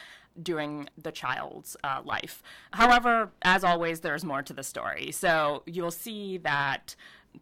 during 0.42 0.90
the 1.02 1.11
child's 1.11 1.75
uh, 1.83 2.02
life. 2.04 2.42
However, 2.75 3.30
as 3.40 3.64
always, 3.64 4.00
there's 4.00 4.26
more 4.26 4.42
to 4.42 4.52
the 4.52 4.62
story. 4.62 5.11
So, 5.11 5.62
you'll 5.64 5.90
see 5.90 6.37
that 6.37 6.94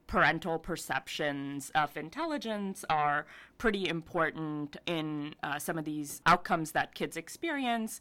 parental 0.06 0.58
perceptions 0.58 1.70
of 1.74 1.96
intelligence 1.96 2.84
are 2.88 3.26
pretty 3.58 3.88
important 3.88 4.76
in 4.86 5.34
uh, 5.42 5.58
some 5.58 5.78
of 5.78 5.84
these 5.84 6.22
outcomes 6.26 6.72
that 6.72 6.94
kids 6.94 7.16
experience 7.16 8.00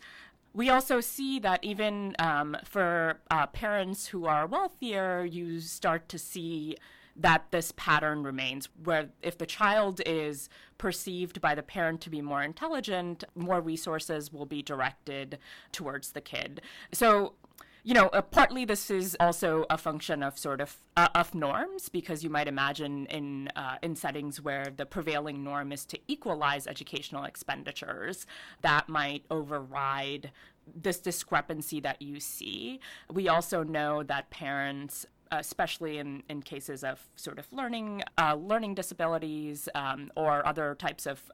we 0.53 0.69
also 0.69 0.99
see 0.99 1.39
that 1.39 1.63
even 1.63 2.15
um, 2.19 2.57
for 2.63 3.19
uh, 3.29 3.47
parents 3.47 4.07
who 4.07 4.25
are 4.25 4.45
wealthier, 4.45 5.23
you 5.23 5.59
start 5.59 6.09
to 6.09 6.19
see 6.19 6.75
that 7.15 7.45
this 7.51 7.73
pattern 7.75 8.23
remains 8.23 8.69
where 8.83 9.09
if 9.21 9.37
the 9.37 9.45
child 9.45 10.01
is 10.05 10.49
perceived 10.77 11.41
by 11.41 11.53
the 11.53 11.63
parent 11.63 12.01
to 12.01 12.09
be 12.09 12.21
more 12.21 12.41
intelligent, 12.41 13.23
more 13.35 13.61
resources 13.61 14.31
will 14.31 14.45
be 14.45 14.61
directed 14.61 15.37
towards 15.71 16.11
the 16.11 16.21
kid. 16.21 16.61
So 16.91 17.33
you 17.83 17.93
know, 17.93 18.07
uh, 18.07 18.21
partly 18.21 18.65
this 18.65 18.91
is 18.91 19.17
also 19.19 19.65
a 19.69 19.77
function 19.77 20.21
of 20.21 20.37
sort 20.37 20.61
of 20.61 20.77
uh, 20.95 21.07
of 21.15 21.33
norms 21.33 21.89
because 21.89 22.23
you 22.23 22.29
might 22.29 22.47
imagine 22.47 23.07
in 23.07 23.49
uh, 23.55 23.77
in 23.81 23.95
settings 23.95 24.41
where 24.41 24.67
the 24.75 24.85
prevailing 24.85 25.43
norm 25.43 25.71
is 25.71 25.85
to 25.85 25.99
equalize 26.07 26.67
educational 26.67 27.23
expenditures, 27.23 28.27
that 28.61 28.87
might 28.87 29.25
override 29.31 30.31
this 30.75 30.99
discrepancy 30.99 31.79
that 31.79 32.01
you 32.01 32.19
see. 32.19 32.79
We 33.11 33.27
also 33.27 33.63
know 33.63 34.03
that 34.03 34.29
parents 34.29 35.05
especially 35.33 35.97
in, 35.97 36.23
in 36.27 36.41
cases 36.41 36.83
of 36.83 36.99
sort 37.15 37.39
of 37.39 37.47
learning 37.53 38.03
uh, 38.17 38.35
learning 38.35 38.75
disabilities 38.75 39.69
um, 39.73 40.11
or 40.15 40.45
other 40.45 40.75
types 40.75 41.05
of 41.05 41.31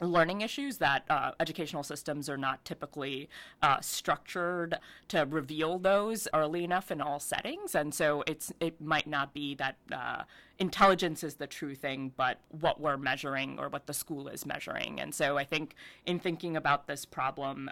learning 0.00 0.40
issues 0.40 0.78
that 0.78 1.04
uh, 1.10 1.32
educational 1.38 1.82
systems 1.82 2.28
are 2.28 2.36
not 2.36 2.64
typically 2.64 3.28
uh, 3.62 3.80
structured 3.80 4.78
to 5.08 5.26
reveal 5.28 5.78
those 5.78 6.26
early 6.32 6.64
enough 6.64 6.90
in 6.90 7.00
all 7.00 7.20
settings. 7.20 7.74
And 7.74 7.94
so 7.94 8.24
it's 8.26 8.52
it 8.60 8.80
might 8.80 9.06
not 9.06 9.34
be 9.34 9.54
that 9.56 9.76
uh, 9.92 10.22
intelligence 10.58 11.24
is 11.24 11.36
the 11.36 11.46
true 11.46 11.74
thing 11.74 12.12
but 12.16 12.38
what 12.50 12.80
we're 12.80 12.96
measuring 12.96 13.58
or 13.58 13.68
what 13.68 13.86
the 13.86 13.94
school 13.94 14.28
is 14.28 14.44
measuring. 14.44 15.00
And 15.00 15.14
so 15.14 15.38
i 15.38 15.44
think 15.44 15.74
in 16.04 16.18
thinking 16.18 16.56
about 16.56 16.86
this 16.86 17.04
problem 17.04 17.70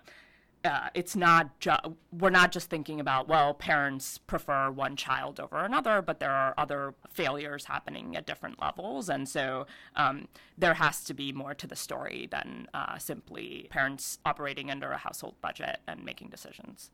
uh, 0.64 0.88
it's 0.94 1.14
not 1.14 1.58
ju- 1.60 1.96
we're 2.12 2.30
not 2.30 2.52
just 2.52 2.68
thinking 2.68 3.00
about 3.00 3.28
well 3.28 3.54
parents 3.54 4.18
prefer 4.18 4.70
one 4.70 4.96
child 4.96 5.38
over 5.38 5.58
another 5.58 6.02
but 6.02 6.20
there 6.20 6.32
are 6.32 6.54
other 6.58 6.94
failures 7.10 7.66
happening 7.66 8.16
at 8.16 8.26
different 8.26 8.60
levels. 8.60 9.08
And 9.08 9.28
so 9.28 9.66
um, 9.96 10.28
there 10.56 10.74
has 10.74 11.04
to 11.04 11.14
be 11.14 11.32
more 11.32 11.54
to 11.54 11.66
the 11.66 11.76
story 11.76 12.28
than 12.30 12.68
uh, 12.74 12.98
simply 12.98 13.66
parents 13.70 14.18
operating 14.24 14.70
under 14.70 14.90
a 14.90 14.98
household 14.98 15.34
budget 15.40 15.80
and 15.86 16.04
making 16.04 16.28
decisions 16.28 16.90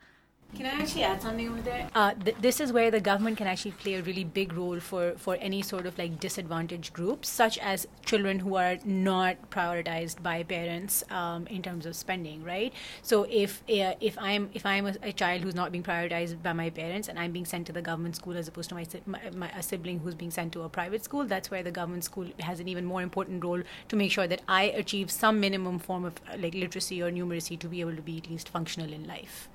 can 0.55 0.67
I 0.67 0.83
actually 0.83 1.03
add 1.03 1.21
something 1.21 1.49
over 1.49 1.61
there? 1.61 1.89
Uh, 1.95 2.15
th- 2.15 2.37
this 2.41 2.61
is 2.61 2.73
where 2.73 2.91
the 2.91 3.01
government 3.01 3.37
can 3.39 3.47
actually 3.47 3.73
play 3.73 3.95
a 3.95 4.03
really 4.03 4.25
big 4.25 4.53
role 4.53 4.81
for, 4.81 5.13
for 5.17 5.37
any 5.41 5.63
sort 5.63 5.87
of 5.87 5.99
like 5.99 6.21
disadvantaged 6.21 6.93
groups, 6.93 7.29
such 7.29 7.59
as 7.59 7.87
children 8.05 8.39
who 8.39 8.55
are 8.57 8.79
not 8.85 9.51
prioritized 9.51 10.23
by 10.23 10.43
parents 10.43 11.03
um, 11.11 11.47
in 11.49 11.63
terms 11.63 11.87
of 11.87 11.97
spending, 11.97 12.45
right? 12.45 12.73
So 13.03 13.27
if 13.31 13.63
uh, 13.69 13.95
if 14.01 14.17
I'm 14.19 14.51
if 14.55 14.65
I'm 14.65 14.87
a, 14.87 14.95
a, 15.03 15.13
child 15.13 15.43
who's 15.43 15.55
not 15.55 15.73
being 15.73 15.85
prioritized 15.85 16.43
by 16.43 16.53
my 16.53 16.71
parents 16.71 17.09
and 17.09 17.19
I'm 17.19 17.33
being 17.33 17.45
sent 17.45 17.67
to 17.69 17.73
the 17.73 17.83
government 17.83 18.17
school 18.17 18.37
as 18.37 18.49
opposed 18.49 18.69
to 18.71 18.75
my, 18.75 18.87
my, 19.07 19.21
my 19.35 19.49
a 19.51 19.63
sibling 19.63 19.99
who's 20.01 20.15
being 20.15 20.31
sent 20.31 20.53
to 20.53 20.63
a 20.63 20.69
private 20.69 21.05
school, 21.05 21.25
that's 21.25 21.51
where 21.51 21.63
the 21.63 21.71
government 21.71 22.05
school 22.05 22.27
has 22.41 22.61
an 22.61 22.69
even 22.69 22.85
more 22.85 23.03
important 23.03 23.45
role 23.45 23.63
to 23.89 23.97
make 23.97 24.11
sure 24.11 24.27
that 24.27 24.43
I 24.49 24.65
achieve 24.65 25.11
some 25.11 25.41
minimum 25.41 25.79
form 25.79 26.05
of 26.05 26.15
like 26.39 26.55
literacy 26.55 27.03
or 27.03 27.11
numeracy 27.11 27.59
to 27.59 27.69
be 27.69 27.81
able 27.81 27.97
to 27.97 28.03
be 28.03 28.19
at 28.19 28.31
least 28.31 28.49
functional 28.49 28.93
in 28.93 29.07
life. 29.07 29.49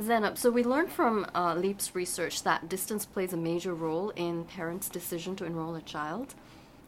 Zainab, 0.00 0.38
so 0.38 0.50
we 0.50 0.64
learned 0.64 0.90
from 0.90 1.26
uh, 1.34 1.54
LEAP's 1.54 1.94
research 1.94 2.42
that 2.42 2.68
distance 2.68 3.04
plays 3.04 3.32
a 3.32 3.36
major 3.36 3.74
role 3.74 4.10
in 4.10 4.44
parents' 4.44 4.88
decision 4.88 5.36
to 5.36 5.44
enroll 5.44 5.74
a 5.74 5.82
child, 5.82 6.34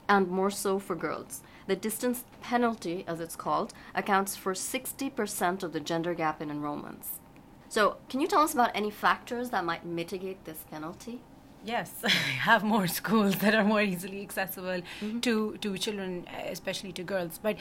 and 0.08 0.28
more 0.28 0.50
so 0.50 0.78
for 0.78 0.96
girls. 0.96 1.42
The 1.66 1.76
distance 1.76 2.24
penalty, 2.40 3.04
as 3.06 3.20
it's 3.20 3.36
called, 3.36 3.72
accounts 3.94 4.36
for 4.36 4.52
60% 4.52 5.62
of 5.62 5.72
the 5.72 5.80
gender 5.80 6.14
gap 6.14 6.42
in 6.42 6.48
enrollments. 6.48 7.20
So, 7.68 7.96
can 8.08 8.20
you 8.20 8.28
tell 8.28 8.42
us 8.42 8.54
about 8.54 8.70
any 8.74 8.90
factors 8.90 9.50
that 9.50 9.64
might 9.64 9.84
mitigate 9.84 10.44
this 10.44 10.64
penalty? 10.70 11.20
Yes, 11.64 12.02
have 12.40 12.62
more 12.62 12.86
schools 12.86 13.36
that 13.36 13.54
are 13.54 13.64
more 13.64 13.80
easily 13.80 14.20
accessible 14.22 14.82
mm-hmm. 15.00 15.20
to, 15.20 15.56
to 15.60 15.78
children, 15.78 16.26
especially 16.48 16.92
to 16.92 17.02
girls. 17.02 17.40
But 17.42 17.56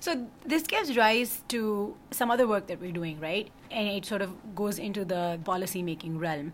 so 0.00 0.26
this 0.46 0.62
gives 0.62 0.96
rise 0.96 1.42
to 1.48 1.94
some 2.10 2.30
other 2.30 2.48
work 2.48 2.66
that 2.68 2.80
we're 2.80 2.92
doing, 2.92 3.20
right? 3.20 3.50
And 3.70 3.86
it 3.86 4.06
sort 4.06 4.22
of 4.22 4.54
goes 4.54 4.78
into 4.78 5.04
the 5.04 5.38
policy 5.44 5.82
making 5.82 6.18
realm. 6.18 6.52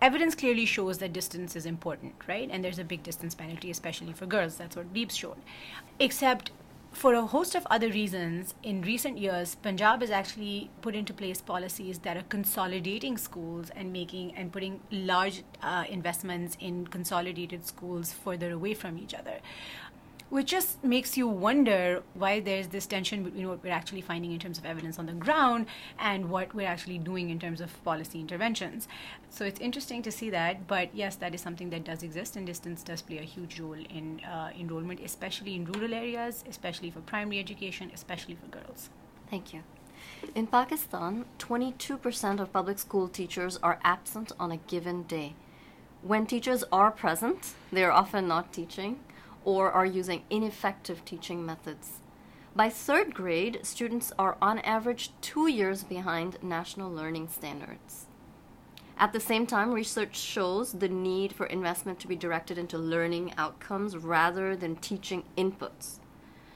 Evidence 0.00 0.36
clearly 0.36 0.64
shows 0.64 0.98
that 0.98 1.12
distance 1.12 1.56
is 1.56 1.66
important, 1.66 2.14
right? 2.28 2.48
And 2.50 2.64
there's 2.64 2.78
a 2.78 2.84
big 2.84 3.02
distance 3.02 3.34
penalty, 3.34 3.70
especially 3.72 4.12
for 4.12 4.26
girls. 4.26 4.56
That's 4.56 4.76
what 4.76 4.86
LEAP's 4.94 5.16
showed. 5.16 5.38
Except 5.98 6.52
for 6.92 7.14
a 7.14 7.22
host 7.26 7.56
of 7.56 7.66
other 7.70 7.88
reasons, 7.88 8.54
in 8.62 8.82
recent 8.82 9.18
years, 9.18 9.56
Punjab 9.56 10.00
has 10.00 10.10
actually 10.10 10.70
put 10.80 10.94
into 10.94 11.12
place 11.12 11.40
policies 11.40 11.98
that 12.00 12.16
are 12.16 12.22
consolidating 12.22 13.16
schools 13.16 13.70
and 13.74 13.92
making 13.92 14.34
and 14.36 14.52
putting 14.52 14.80
large 14.90 15.42
uh, 15.62 15.84
investments 15.88 16.56
in 16.60 16.86
consolidated 16.86 17.66
schools 17.66 18.12
further 18.12 18.52
away 18.52 18.74
from 18.74 18.98
each 18.98 19.14
other 19.14 19.38
which 20.30 20.46
just 20.48 20.82
makes 20.84 21.16
you 21.16 21.26
wonder 21.26 22.02
why 22.14 22.40
there's 22.40 22.68
this 22.68 22.86
tension 22.86 23.22
between 23.22 23.48
what 23.48 23.62
we're 23.62 23.72
actually 23.72 24.00
finding 24.00 24.32
in 24.32 24.38
terms 24.38 24.58
of 24.58 24.66
evidence 24.66 24.98
on 24.98 25.06
the 25.06 25.12
ground 25.12 25.66
and 25.98 26.28
what 26.28 26.54
we're 26.54 26.66
actually 26.66 26.98
doing 26.98 27.30
in 27.30 27.38
terms 27.38 27.60
of 27.60 27.82
policy 27.84 28.20
interventions. 28.20 28.88
So 29.30 29.44
it's 29.44 29.60
interesting 29.60 30.02
to 30.02 30.12
see 30.12 30.30
that, 30.30 30.66
but 30.66 30.94
yes, 30.94 31.16
that 31.16 31.34
is 31.34 31.40
something 31.40 31.70
that 31.70 31.84
does 31.84 32.02
exist, 32.02 32.36
and 32.36 32.46
distance 32.46 32.82
does 32.82 33.00
play 33.00 33.18
a 33.18 33.22
huge 33.22 33.58
role 33.58 33.72
in 33.72 34.20
uh, 34.24 34.50
enrollment, 34.58 35.00
especially 35.00 35.54
in 35.54 35.64
rural 35.64 35.94
areas, 35.94 36.44
especially 36.48 36.90
for 36.90 37.00
primary 37.00 37.38
education, 37.38 37.90
especially 37.94 38.34
for 38.34 38.46
girls. 38.48 38.90
Thank 39.30 39.54
you. 39.54 39.62
In 40.34 40.46
Pakistan, 40.46 41.24
22% 41.38 42.40
of 42.40 42.52
public 42.52 42.78
school 42.78 43.08
teachers 43.08 43.58
are 43.62 43.80
absent 43.82 44.32
on 44.38 44.52
a 44.52 44.56
given 44.56 45.04
day. 45.04 45.34
When 46.02 46.26
teachers 46.26 46.64
are 46.70 46.90
present, 46.90 47.54
they 47.72 47.82
are 47.82 47.90
often 47.90 48.28
not 48.28 48.52
teaching 48.52 49.00
or 49.48 49.72
are 49.72 49.86
using 49.86 50.22
ineffective 50.28 51.02
teaching 51.06 51.46
methods. 51.46 52.00
By 52.54 52.68
third 52.68 53.14
grade, 53.14 53.60
students 53.62 54.12
are 54.18 54.36
on 54.42 54.58
average 54.58 55.10
two 55.22 55.46
years 55.46 55.84
behind 55.84 56.36
national 56.42 56.92
learning 56.92 57.28
standards. 57.28 58.08
At 58.98 59.14
the 59.14 59.20
same 59.20 59.46
time, 59.46 59.72
research 59.72 60.18
shows 60.18 60.72
the 60.74 60.90
need 60.90 61.32
for 61.32 61.46
investment 61.46 61.98
to 62.00 62.08
be 62.08 62.14
directed 62.14 62.58
into 62.58 62.76
learning 62.76 63.32
outcomes 63.38 63.96
rather 63.96 64.54
than 64.54 64.76
teaching 64.76 65.22
inputs. 65.38 65.98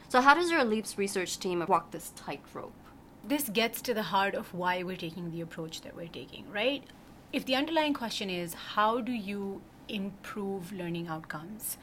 So, 0.07 0.21
how 0.21 0.35
does 0.35 0.51
your 0.51 0.63
LEAPS 0.63 0.95
research 0.95 1.39
team 1.39 1.65
walk 1.67 1.89
this 1.89 2.11
tightrope? 2.15 2.75
This 3.23 3.49
gets 3.49 3.81
to 3.81 3.95
the 3.95 4.03
heart 4.03 4.35
of 4.35 4.53
why 4.53 4.83
we're 4.83 4.97
taking 4.97 5.31
the 5.31 5.41
approach 5.41 5.81
that 5.81 5.95
we're 5.95 6.09
taking, 6.09 6.45
right? 6.51 6.83
If 7.31 7.43
the 7.45 7.55
underlying 7.55 7.95
question 7.95 8.29
is 8.29 8.53
how 8.75 9.01
do 9.01 9.13
you 9.13 9.63
improve 9.89 10.71
learning 10.71 11.07
outcomes? 11.07 11.79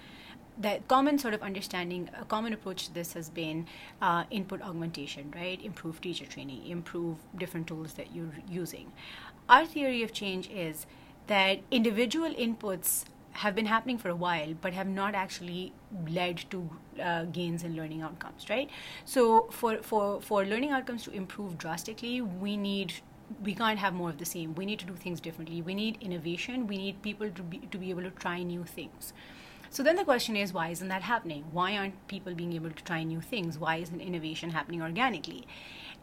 The 0.61 0.81
common 0.88 1.19
sort 1.19 1.33
of 1.33 1.43
understanding, 1.43 2.11
a 2.21 2.25
common 2.26 2.52
approach 2.52 2.87
to 2.87 2.95
this 2.95 3.14
has 3.14 3.31
been 3.31 3.67
uh, 4.02 4.25
input 4.31 4.61
augmentation, 4.61 5.33
right? 5.35 5.62
Improve 5.64 6.00
teacher 6.00 6.26
training, 6.26 6.67
improve 6.67 7.17
different 7.38 7.67
tools 7.67 7.95
that 7.95 8.14
you're 8.14 8.35
using. 8.49 8.93
Our 9.49 9.64
theory 9.64 10.02
of 10.02 10.12
change 10.12 10.50
is 10.50 10.87
that 11.29 11.61
individual 11.71 12.35
inputs 12.35 13.05
have 13.33 13.55
been 13.55 13.67
happening 13.67 13.97
for 13.97 14.11
a 14.11 14.14
while, 14.14 14.55
but 14.61 14.75
have 14.75 14.88
not 14.88 15.14
actually 15.14 15.73
led 16.09 16.45
to 16.50 16.69
uh, 17.02 17.25
gains 17.25 17.62
in 17.62 17.75
learning 17.75 18.02
outcomes, 18.02 18.50
right? 18.50 18.69
So 19.05 19.49
for, 19.50 19.79
for, 19.79 20.21
for 20.21 20.45
learning 20.45 20.73
outcomes 20.73 21.05
to 21.05 21.11
improve 21.12 21.57
drastically, 21.57 22.21
we 22.21 22.57
need 22.57 22.95
we 23.45 23.55
can't 23.55 23.79
have 23.79 23.95
more 23.95 24.11
of 24.11 24.19
the 24.19 24.25
same. 24.25 24.57
We 24.57 24.67
need 24.67 24.81
to 24.81 24.85
do 24.85 24.95
things 24.95 25.21
differently. 25.21 25.62
We 25.62 25.73
need 25.73 25.99
innovation. 26.00 26.67
We 26.67 26.76
need 26.76 27.00
people 27.00 27.31
to 27.31 27.43
be 27.45 27.59
to 27.59 27.79
be 27.79 27.90
able 27.90 28.02
to 28.02 28.11
try 28.11 28.43
new 28.43 28.64
things. 28.64 29.12
So 29.73 29.85
then 29.85 29.95
the 29.95 30.05
question 30.05 30.37
is, 30.37 30.53
why 30.53 30.71
isn't 30.71 30.89
that 30.89 31.03
happening? 31.03 31.45
Why 31.53 31.77
aren't 31.77 32.09
people 32.09 32.35
being 32.35 32.53
able 32.55 32.71
to 32.71 32.85
try 32.85 33.05
new 33.05 33.21
things? 33.21 33.57
Why 33.57 33.77
isn't 33.77 34.00
innovation 34.00 34.50
happening 34.50 34.83
organically? 34.83 35.47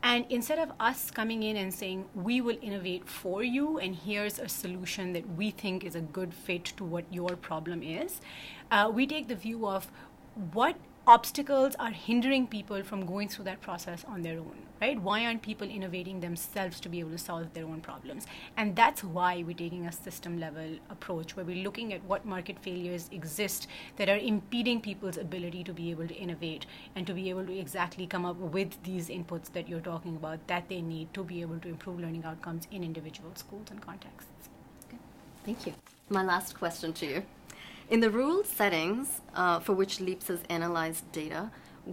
And 0.01 0.25
instead 0.29 0.57
of 0.57 0.71
us 0.79 1.12
coming 1.12 1.43
in 1.43 1.57
and 1.57 1.74
saying, 1.74 2.05
we 2.15 2.39
will 2.39 2.57
innovate 2.62 3.09
for 3.09 3.43
you, 3.43 3.77
and 3.77 3.93
here's 3.93 4.39
a 4.39 4.47
solution 4.47 5.12
that 5.13 5.36
we 5.36 5.51
think 5.51 5.83
is 5.83 5.95
a 5.95 6.01
good 6.01 6.33
fit 6.33 6.63
to 6.77 6.86
what 6.86 7.03
your 7.12 7.36
problem 7.36 7.83
is, 7.83 8.21
uh, 8.71 8.89
we 8.93 9.05
take 9.05 9.27
the 9.27 9.36
view 9.36 9.67
of 9.67 9.91
what 10.53 10.77
obstacles 11.07 11.73
are 11.79 11.91
hindering 11.91 12.45
people 12.45 12.83
from 12.83 13.05
going 13.05 13.29
through 13.29 13.45
that 13.45 13.61
process 13.61 14.03
on 14.05 14.21
their 14.21 14.39
own 14.39 14.67
right? 14.81 15.01
Why 15.01 15.25
aren't 15.25 15.41
people 15.41 15.67
innovating 15.67 16.19
themselves 16.19 16.79
to 16.81 16.89
be 16.89 16.99
able 16.99 17.11
to 17.11 17.17
solve 17.17 17.53
their 17.53 17.65
own 17.65 17.81
problems? 17.81 18.25
And 18.57 18.75
that's 18.75 19.03
why 19.03 19.43
we're 19.43 19.55
taking 19.55 19.85
a 19.87 19.91
system 19.91 20.39
level 20.39 20.77
approach 20.89 21.35
where 21.35 21.45
we're 21.45 21.63
looking 21.63 21.93
at 21.93 22.03
what 22.03 22.25
market 22.25 22.59
failures 22.59 23.09
exist 23.11 23.67
that 23.97 24.09
are 24.09 24.17
impeding 24.17 24.81
people's 24.81 25.17
ability 25.17 25.63
to 25.63 25.73
be 25.73 25.91
able 25.91 26.07
to 26.07 26.15
innovate 26.15 26.65
and 26.95 27.07
to 27.07 27.13
be 27.13 27.29
able 27.29 27.45
to 27.45 27.57
exactly 27.57 28.07
come 28.07 28.25
up 28.25 28.37
with 28.37 28.81
these 28.83 29.09
inputs 29.09 29.51
that 29.53 29.67
you're 29.67 29.79
talking 29.79 30.15
about 30.15 30.45
that 30.47 30.69
they 30.69 30.81
need 30.81 31.13
to 31.13 31.23
be 31.23 31.41
able 31.41 31.59
to 31.59 31.67
improve 31.67 31.99
learning 31.99 32.23
outcomes 32.25 32.67
in 32.71 32.83
individual 32.83 33.31
schools 33.35 33.67
and 33.71 33.81
contexts. 33.81 34.49
Okay. 34.87 34.97
thank 35.45 35.65
you. 35.65 35.73
My 36.09 36.23
last 36.23 36.57
question 36.57 36.93
to 36.93 37.05
you 37.05 37.23
in 37.89 38.01
the 38.01 38.12
rural 38.12 38.44
settings 38.44 39.22
uh, 39.34 39.60
for 39.60 39.74
which 39.74 40.01
LEAPS 40.01 40.27
has 40.27 40.39
analyzed 40.50 41.10
data, 41.12 41.51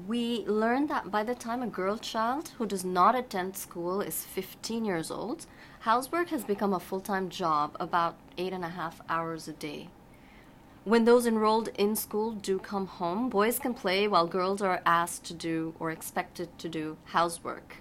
we 0.09 0.45
learned 0.47 0.89
that 0.91 1.11
by 1.11 1.23
the 1.23 1.37
time 1.37 1.63
a 1.63 1.69
girl 1.69 1.97
child 1.97 2.51
who 2.59 2.67
does 2.67 2.85
not 2.85 3.15
attend 3.15 3.57
school 3.57 4.01
is 4.01 4.25
15 4.25 4.85
years 4.85 5.11
old, 5.11 5.47
housework 5.81 6.31
has 6.31 6.45
become 6.45 6.73
a 6.73 6.81
full 6.81 7.01
time 7.01 7.29
job, 7.29 7.77
about 7.79 8.17
eight 8.37 8.53
and 8.53 8.65
a 8.65 8.71
half 8.71 9.01
hours 9.09 9.47
a 9.47 9.53
day. 9.53 9.89
When 10.83 11.05
those 11.05 11.27
enrolled 11.27 11.69
in 11.79 11.95
school 11.95 12.33
do 12.33 12.59
come 12.59 12.87
home, 12.87 13.29
boys 13.31 13.61
can 13.61 13.73
play 13.73 14.09
while 14.09 14.27
girls 14.27 14.61
are 14.61 14.83
asked 14.85 15.25
to 15.27 15.35
do 15.35 15.75
or 15.79 15.93
expected 15.93 16.59
to 16.59 16.69
do 16.69 16.97
housework. 17.05 17.77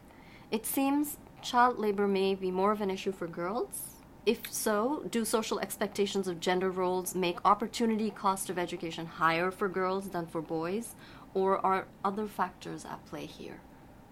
It 0.52 0.68
seems 0.68 1.18
child 1.42 1.80
labor 1.80 2.08
may 2.08 2.36
be 2.36 2.52
more 2.52 2.72
of 2.72 2.80
an 2.80 2.92
issue 2.92 3.12
for 3.12 3.28
girls. 3.28 3.93
If 4.26 4.54
so, 4.54 5.04
do 5.10 5.26
social 5.26 5.60
expectations 5.60 6.30
of 6.30 6.40
gender 6.40 6.72
roles 6.72 7.14
make 7.14 7.44
opportunity 7.44 8.10
cost 8.10 8.50
of 8.50 8.58
education 8.58 9.06
higher 9.06 9.52
for 9.52 9.68
girls 9.68 10.12
than 10.12 10.28
for 10.28 10.42
boys? 10.42 10.96
Or 11.34 11.64
are 11.66 11.88
other 12.06 12.28
factors 12.28 12.86
at 12.86 13.06
play 13.06 13.26
here? 13.26 13.60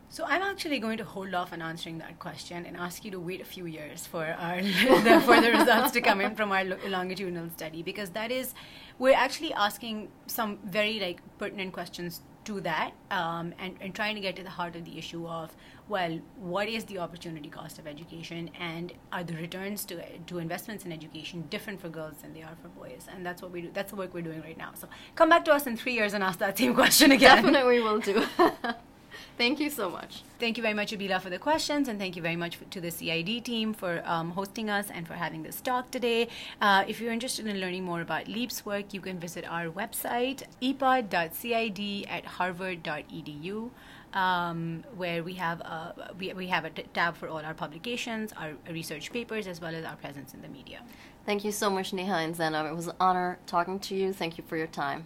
So 0.10 0.26
I'm 0.26 0.42
actually 0.42 0.80
going 0.80 0.98
to 0.98 1.06
hold 1.06 1.34
off 1.34 1.54
on 1.54 1.62
answering 1.62 2.00
that 2.00 2.20
question 2.20 2.66
and 2.66 2.76
ask 2.76 3.06
you 3.06 3.12
to 3.12 3.20
wait 3.22 3.40
a 3.40 3.46
few 3.46 3.66
years 3.66 4.06
for 4.06 4.26
our 4.26 4.62
the, 4.62 5.22
for 5.26 5.40
the 5.40 5.52
results 5.54 5.92
to 5.92 6.02
come 6.02 6.20
in 6.20 6.36
from 6.36 6.52
our 6.52 6.66
longitudinal 6.66 7.50
study 7.56 7.82
because 7.82 8.10
that 8.10 8.30
is 8.30 8.54
we're 9.00 9.16
actually 9.16 9.54
asking 9.54 10.10
some 10.28 10.60
very 10.66 11.00
like 11.00 11.22
pertinent 11.38 11.72
questions 11.72 12.20
to 12.46 12.62
that 12.62 12.92
um, 13.12 13.54
and, 13.60 13.76
and 13.82 13.94
trying 13.94 14.16
to 14.16 14.22
get 14.22 14.36
to 14.36 14.44
the 14.44 14.50
heart 14.50 14.76
of 14.76 14.86
the 14.86 14.98
issue 14.98 15.28
of 15.28 15.56
well 15.88 16.20
what 16.40 16.68
is 16.68 16.84
the 16.86 16.98
opportunity 16.98 17.50
cost 17.50 17.80
of 17.80 17.88
education 17.88 18.50
and 18.60 18.94
are 19.12 19.24
the 19.24 19.36
returns 19.36 19.86
to 19.86 20.02
to 20.20 20.40
investments 20.40 20.86
in 20.86 20.92
education 20.92 21.44
different 21.50 21.80
for 21.80 21.90
girls 21.90 22.18
than 22.22 22.34
they 22.34 22.42
are 22.42 22.56
for 22.62 22.70
boys? 22.70 23.08
And 23.14 23.26
that's 23.26 23.42
what 23.42 23.52
we 23.52 23.62
do 23.62 23.70
that's 23.74 23.92
the 23.92 23.98
work 23.98 24.14
we're 24.14 24.22
doing 24.22 24.42
right 24.42 24.58
now. 24.58 24.72
So 24.74 24.88
come 25.16 25.30
back 25.30 25.46
to 25.46 25.54
us 25.54 25.68
in 25.68 25.78
three 25.78 25.94
years 25.94 26.14
and 26.14 26.24
ask 26.24 26.40
that 26.40 26.58
same 26.58 26.74
question 26.74 27.12
again. 27.12 27.38
Definitely 27.38 27.80
we 27.80 27.84
will 27.84 28.00
do 28.00 28.26
Thank 29.38 29.60
you 29.60 29.70
so 29.70 29.90
much. 29.90 30.24
Thank 30.40 30.58
you 30.58 30.64
very 30.64 30.74
much, 30.74 30.92
Abila, 30.92 31.22
for 31.22 31.30
the 31.30 31.38
questions, 31.38 31.88
and 31.88 32.00
thank 32.00 32.16
you 32.16 32.22
very 32.22 32.36
much 32.36 32.58
to 32.72 32.82
the 32.82 32.90
CID 32.90 33.46
team 33.46 33.74
for 33.74 34.02
um, 34.06 34.32
hosting 34.32 34.70
us 34.70 34.90
and 34.90 35.08
for 35.08 35.14
having 35.14 35.44
this 35.44 35.62
talk 35.62 35.92
today. 35.92 36.30
Uh, 36.60 36.84
if 36.88 37.00
you're 37.00 37.12
interested 37.12 37.46
in 37.46 37.60
learning 37.60 37.84
more 37.84 38.02
about 38.02 38.28
LEAP's 38.28 38.66
work, 38.66 38.94
you 38.94 39.02
can 39.02 39.20
visit 39.20 39.46
our 39.48 39.68
website, 39.68 40.44
epod.cid 40.62 42.08
at 42.10 42.26
harvard.edu. 42.26 43.70
Um, 44.14 44.84
where 44.98 45.24
we 45.24 45.36
have 45.36 45.62
a, 45.62 46.12
we, 46.20 46.34
we 46.34 46.48
have 46.48 46.66
a 46.66 46.70
t- 46.70 46.84
tab 46.94 47.16
for 47.16 47.30
all 47.30 47.38
our 47.38 47.54
publications, 47.54 48.34
our 48.34 48.54
research 48.70 49.10
papers, 49.14 49.48
as 49.48 49.62
well 49.62 49.74
as 49.74 49.86
our 49.86 49.96
presence 49.96 50.34
in 50.34 50.42
the 50.42 50.50
media. 50.50 50.80
Thank 51.26 51.46
you 51.46 51.52
so 51.54 51.70
much, 51.70 51.94
Neha 51.94 52.16
and 52.16 52.36
Zainab. 52.36 52.66
It 52.66 52.76
was 52.76 52.88
an 52.88 52.96
honor 53.00 53.40
talking 53.46 53.80
to 53.80 53.96
you. 53.96 54.12
Thank 54.12 54.38
you 54.38 54.44
for 54.46 54.58
your 54.58 54.68
time. 54.68 55.06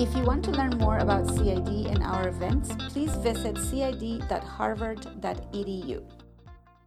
If 0.00 0.16
you 0.16 0.22
want 0.22 0.42
to 0.46 0.50
learn 0.52 0.78
more 0.78 0.96
about 0.96 1.28
CID 1.28 1.68
and 1.68 2.02
our 2.02 2.26
events, 2.26 2.70
please 2.88 3.12
visit 3.16 3.58
cid.harvard.edu. 3.58 6.19